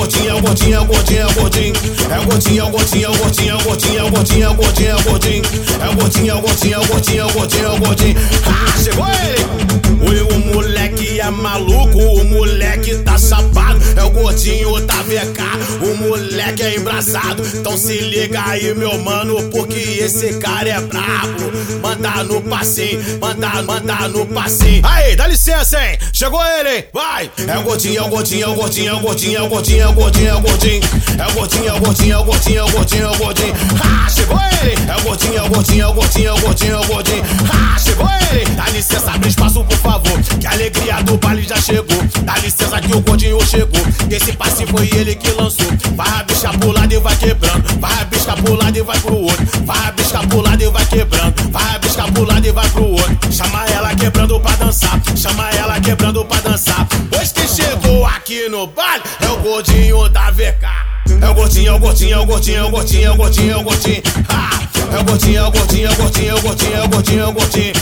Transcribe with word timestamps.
gordinho, 0.00 0.30
é 0.30 0.40
gordinho, 0.40 0.80
é 0.80 0.84
gordinho, 0.84 1.20
é 1.20 1.34
gordinho. 1.34 1.74
É 2.10 2.24
gordinho, 2.24 2.64
é 2.64 2.70
gordinho, 2.70 3.04
é 3.04 3.16
gordinho, 3.16 3.54
é 3.54 3.62
gordinho, 3.62 3.98
é 3.98 4.10
gordinho, 4.10 4.46
é 4.46 4.54
gordinho, 4.54 4.90
é 4.90 5.02
gordinho. 5.02 5.42
É 5.80 5.94
gordinho, 5.94 6.32
é 6.32 6.40
gordinho, 6.40 6.74
é 6.74 6.86
gordinho, 6.86 7.28
é 7.28 7.32
gordinho, 7.32 7.66
é 7.66 7.78
gordinho. 7.78 8.16
Ah, 8.46 8.82
chegou 8.82 9.06
ele! 9.08 9.40
O, 10.00 10.34
o 10.34 10.54
moleque 10.54 11.20
é 11.20 11.30
maluco, 11.30 11.98
o 11.98 12.24
moleque 12.24 12.96
tá 12.96 13.09
moleque 16.60 16.62
é 16.62 16.76
embrasado. 16.76 17.42
Então 17.54 17.76
se 17.76 17.98
liga 17.98 18.42
aí, 18.46 18.74
meu 18.74 18.98
mano, 18.98 19.50
porque 19.50 19.78
esse 19.78 20.34
cara 20.34 20.68
é 20.68 20.80
brabo. 20.80 21.50
Manda 21.82 22.24
no 22.24 22.40
passinho, 22.42 23.00
manda, 23.20 23.62
manda 23.62 24.08
no 24.08 24.26
passinho. 24.26 24.82
Aí, 24.84 25.16
dá 25.16 25.26
licença, 25.26 25.82
hein? 25.82 25.98
Chegou 26.12 26.40
ele, 26.44 26.76
hein? 26.76 26.84
Vai! 26.92 27.30
É 27.46 27.58
o 27.58 27.62
gordinho, 27.62 27.98
é 27.98 28.02
o 28.02 28.08
gordinho, 28.08 28.44
é 28.44 28.48
o 28.48 28.54
gordinho, 28.54 28.88
é 28.88 28.92
o 28.92 29.00
gordinho, 29.00 29.38
é 29.38 29.42
o 29.42 29.48
gordinho, 29.48 29.82
é 29.82 29.88
o 29.88 29.92
gordinho, 29.92 30.28
é 30.28 30.34
o 30.34 30.40
gordinho. 30.40 30.80
É 31.18 31.26
o 31.26 31.32
gordinho, 31.32 31.68
é 31.68 31.72
o 31.72 31.80
gordinho, 31.80 32.12
é 32.12 32.18
o 32.18 32.24
gordinho, 32.24 32.58
é 32.58 32.62
o 32.62 32.70
gordinho, 32.70 33.04
é 33.04 33.10
o 33.10 33.16
gordinho. 33.16 33.54
Ah, 33.82 34.08
chegou 34.08 34.38
ele! 34.62 34.90
É 34.90 34.96
o 34.96 35.02
gordinho, 35.02 35.36
é 35.36 35.42
o 35.42 35.48
gordinho, 35.48 35.82
é 35.82 35.86
o 35.86 35.94
gordinho, 35.94 36.28
é 36.28 36.32
o 36.32 36.40
gordinho, 36.40 36.74
é 36.74 36.80
o 36.80 36.86
gordinho. 36.86 37.24
Ah, 37.52 37.59
ele! 37.59 37.59
Alegria 40.60 41.02
do 41.04 41.16
baile 41.16 41.42
já 41.42 41.56
chegou. 41.56 41.96
Dá 42.22 42.36
licença 42.36 42.78
que 42.80 42.94
o 42.94 43.00
gordinho 43.00 43.40
chegou. 43.46 43.80
Esse 44.10 44.32
passe 44.32 44.66
foi 44.66 44.90
ele 44.94 45.14
que 45.14 45.30
lançou. 45.30 45.66
Vai 45.96 46.06
rabiscar 46.08 46.58
pro 46.58 46.70
lado 46.70 46.92
e 46.92 46.98
vai 46.98 47.16
quebrando. 47.16 47.80
Vai 47.80 47.94
rabiscar 47.94 48.42
pro 48.42 48.54
lado 48.54 48.76
e 48.76 48.82
vai 48.82 48.98
pro 49.00 49.16
outro. 49.16 49.46
Vai 49.64 49.78
rabiscar 49.78 50.28
pro 50.28 50.40
lado 50.42 50.62
e 50.62 50.68
vai 50.68 50.84
quebrando. 50.84 51.50
Vai 51.50 51.62
rabiscar 51.62 52.12
pro 52.12 52.24
lado 52.24 52.46
e 52.46 52.52
vai 52.52 52.68
pro 52.68 52.84
outro. 52.84 53.32
Chama 53.32 53.64
ela 53.70 53.94
quebrando 53.94 54.38
pra 54.38 54.56
dançar. 54.56 55.00
Chama 55.16 55.50
ela 55.50 55.80
quebrando 55.80 56.24
pra 56.26 56.40
dançar. 56.40 56.86
Pois 57.10 57.32
que 57.32 57.48
chegou 57.48 58.04
aqui 58.04 58.48
no 58.50 58.66
baile 58.66 59.02
é 59.20 59.28
o 59.28 59.38
gordinho 59.38 60.08
da 60.10 60.30
VK. 60.30 60.90
É 61.22 61.28
o 61.28 61.34
gordinho, 61.34 61.68
é 61.68 61.74
o 61.74 61.78
gordinho, 61.78 62.14
é 62.14 62.20
o 62.20 62.26
gordinho, 62.26 62.58
é 62.58 62.62
o 62.62 62.70
gordinho, 62.70 63.06
é 63.06 63.10
o 63.10 63.16
gordinho, 63.16 63.52
é 63.52 63.56
o 63.56 63.62
gordinho. 63.62 64.02
Ah, 64.28 64.60
é 64.94 64.98
o 64.98 65.04
gordinho, 65.04 65.38
é 65.38 65.42
o 65.42 65.50
gordinho, 65.50 65.86
é 65.86 65.90
o 65.90 65.96
gordinho, 65.96 66.30
é 66.30 66.34
o 66.34 66.40
gordinho, 66.40 66.74
é 66.74 66.84
o 66.84 66.88
gordinho, 66.88 67.20
é 67.20 67.26
o 67.26 67.32
gordinho. 67.32 67.72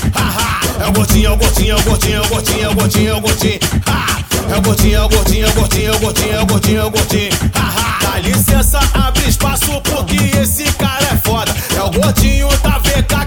Ah, 0.98 1.00
é 1.00 1.04
gordinho, 1.04 1.28
é 1.28 1.30
o 1.30 1.36
gordinho, 1.36 1.70
é 1.70 1.76
o 1.76 1.82
gordinho, 1.84 2.16
é 2.16 2.20
o 2.20 2.28
gordinho, 2.28 2.64
é 2.64 2.68
o 2.68 2.74
gordinho, 2.74 3.08
é 3.08 3.14
o 3.14 3.20
gordinho. 3.20 3.58
Ah, 3.86 4.18
é 4.50 4.56
o 4.56 4.62
gordinho, 4.62 4.96
é 4.96 5.04
o 5.04 5.08
gordinho, 5.08 5.46
é 5.46 5.48
o 5.48 5.52
gordinho, 5.54 5.86
é 5.86 5.94
o 5.94 5.98
gordinho, 6.00 6.32
é 6.32 6.40
o 6.42 6.46
gordinho, 6.46 6.80
é 6.80 6.84
o 6.84 6.90
gordinho. 6.90 7.30
Ah, 7.54 7.98
dá 8.02 8.18
licença, 8.18 8.80
abre 8.94 9.28
espaço 9.28 9.80
porque 9.82 10.38
esse 10.38 10.64
cara 10.72 11.04
é 11.12 11.28
foda. 11.28 11.54
É 11.76 11.82
o 11.82 11.90
gordinho 11.90 12.48
da 12.62 12.78
VK 12.78 13.17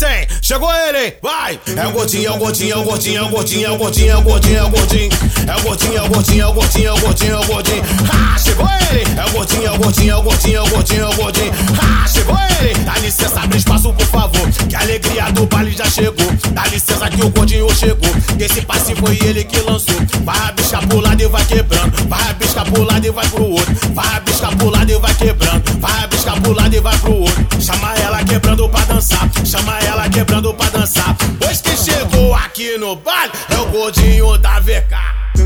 Hein? 0.00 0.26
Chegou 0.40 0.70
ele? 0.72 1.14
Vai! 1.20 1.60
É 1.76 1.86
o 1.86 1.92
gordinho, 1.92 2.28
é 2.28 2.30
o 2.30 2.38
gordinho, 2.38 2.72
é 2.72 2.76
o 2.78 2.82
gordinho, 2.82 3.18
é 3.18 3.22
o 3.22 3.28
gordinho, 3.28 3.66
é 3.66 3.70
o 3.70 3.76
gordinho, 3.76 4.10
é 4.10 4.16
o 4.16 4.22
gordinho, 4.22 4.58
é 4.58 4.64
o 4.64 4.70
gordinho. 4.70 5.10
É 5.46 5.56
o 5.56 5.62
gordinho, 5.62 5.96
é 5.98 6.02
o 6.02 6.08
gordinho, 6.08 6.42
é 6.42 6.46
o 6.46 6.52
gordinho, 6.54 6.88
é 6.88 6.92
o 6.92 7.00
gordinho, 7.00 7.34
é 7.34 7.38
o 7.38 7.44
gordinho. 7.44 7.82
Ah, 8.10 8.38
chegou 8.38 8.68
ele! 8.90 9.04
É 9.20 9.26
o 9.26 9.30
gordinho, 9.32 9.66
é 9.66 9.70
o 9.70 9.78
gordinho, 9.78 10.10
é 10.10 10.16
o 10.16 10.22
gordinho, 10.22 10.56
é 10.56 10.62
o 10.62 10.68
gordinho, 10.70 11.02
é 11.02 11.08
o 11.08 11.14
gordinho. 11.14 11.52
Ah, 11.78 12.08
chegou 12.08 12.38
ele! 12.60 12.74
Dá 12.84 12.94
licença, 13.00 13.40
abre 13.40 13.58
espaço, 13.58 13.92
por 13.92 14.06
favor. 14.06 14.50
Que 14.68 14.76
a 14.76 14.80
alegria 14.80 15.30
do 15.32 15.46
baile 15.46 15.72
já 15.72 15.84
chegou. 15.84 16.32
Dá 16.52 16.66
licença 16.68 17.10
que 17.10 17.22
o 17.22 17.28
gordinho 17.28 17.74
chegou. 17.74 18.10
Esse 18.40 18.62
passe 18.62 18.94
foi 18.94 19.18
ele 19.24 19.44
que 19.44 19.60
lançou. 19.60 19.96
Vai 20.24 20.38
rabiscar 20.38 20.86
pro 20.86 21.00
lado 21.00 21.22
e 21.22 21.26
vai 21.26 21.44
quebrando. 21.44 22.08
Vai 22.08 22.22
rabiscar 22.22 22.64
pro 22.70 22.82
lado 22.82 23.06
e 23.06 23.10
vai 23.10 23.28
pro 23.28 23.44
outro. 23.44 23.74
Vai 23.92 24.06
rabiscar 24.06 24.56
pro 24.56 24.70
lado 24.70 24.90
e 24.90 24.98
vai 24.98 25.14
quebrando. 25.14 25.80
Vai 25.80 25.92
rabiscar 25.92 26.40
pro 26.40 26.52
lado 26.52 26.74
e 26.74 26.80
vai 26.80 26.98
pro 26.98 27.14
outro. 27.14 27.46
Chama 27.60 27.94
quebrando 28.32 28.66
pra 28.66 28.84
dançar. 28.86 29.30
Chama 29.44 29.78
ela 29.80 30.08
quebrando 30.08 30.54
pra 30.54 30.70
dançar. 30.70 31.14
Pois 31.38 31.60
que 31.60 31.76
chegou 31.76 32.34
aqui 32.34 32.78
no 32.78 32.96
baile 32.96 33.30
é 33.50 33.58
o 33.58 33.66
gordinho 33.66 34.38
da 34.38 34.58
VK. 34.58 34.94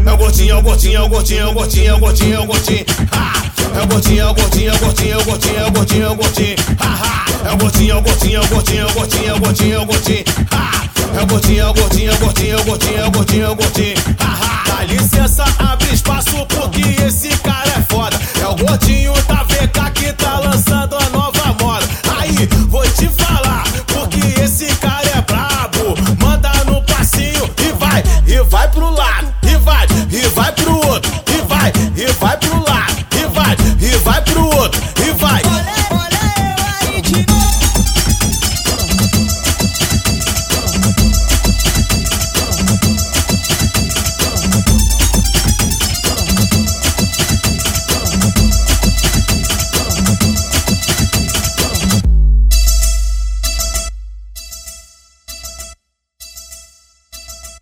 É 0.06 0.12
o 0.12 0.16
gordinho, 0.16 0.52
é 0.52 0.58
o 0.58 0.62
gordinho, 0.62 0.96
é 0.96 1.02
o 1.02 1.08
gordinho, 1.08 1.40
é 1.40 1.46
o 1.46 1.52
gordinho, 1.52 1.88
é 1.88 1.94
o 1.94 1.98
gordinho, 1.98 2.34
é 2.34 2.40
o 2.40 2.46
gordinho. 2.46 2.84
Ah, 3.10 3.42
é 3.76 3.82
o 3.82 3.86
gordinho, 3.88 4.20
é 4.20 4.26
o 4.26 4.34
gordinho, 4.34 4.70
é 4.70 4.74
o 4.74 4.78
gordinho, 4.78 5.12
é 5.12 5.16
o 5.16 5.24
gordinho, 5.24 5.58
é 5.58 5.66
o 5.66 5.70
gordinho, 5.72 6.04
é 6.04 6.10
o 6.10 6.14
gordinho. 6.14 6.56
Ah, 6.78 7.00
ah, 7.02 7.48
é 7.48 7.52
o 7.52 7.56
gordinho, 7.56 7.92
é 7.92 7.96
o 7.96 8.02
gordinho, 8.02 8.36
é 8.36 8.40
o 8.40 8.48
gordinho, 8.48 8.80
é 8.80 8.86
o 8.86 8.92
gordinho, 8.94 9.26
é 9.26 9.34
o 9.34 9.40
gordinho, 9.40 9.74
é 9.74 9.78
o 9.80 9.86
gordinho. 9.86 10.24
Ah, 10.52 10.88
é 11.18 11.22
o 11.22 11.26
gordinho, 11.26 11.60
é 11.60 11.66
o 11.66 11.74
gordinho, 11.74 12.10
é 12.10 12.14
o 12.14 12.18
gordinho, 12.18 12.52
é 12.52 12.56
o 12.56 12.64
gordinho, 12.64 12.98
é 12.98 13.06
o 13.06 13.10
gordinho, 13.10 13.44
é 13.44 13.50
o 13.50 13.54
gordinho. 13.56 13.96
Ah, 14.20 14.38
ah, 14.42 14.64
dá 14.68 14.84
licença, 14.84 15.44
abre 15.58 15.92
espaço 15.92 16.46
porque 16.46 17.02
esse 17.02 17.36
cara 17.38 17.68
é 17.68 17.92
foda. 17.92 18.20
É 18.40 18.46
o 18.46 18.54
gordinho 18.54 19.05
If 31.98 32.22
I 32.22 32.35